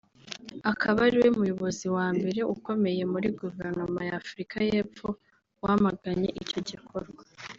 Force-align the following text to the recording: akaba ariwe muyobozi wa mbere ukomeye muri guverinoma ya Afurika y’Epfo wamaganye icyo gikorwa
akaba 0.71 0.99
ariwe 1.07 1.29
muyobozi 1.37 1.85
wa 1.95 2.07
mbere 2.17 2.41
ukomeye 2.55 3.03
muri 3.11 3.27
guverinoma 3.39 3.99
ya 4.07 4.15
Afurika 4.21 4.55
y’Epfo 4.69 5.07
wamaganye 5.63 6.29
icyo 6.43 6.59
gikorwa 6.69 7.21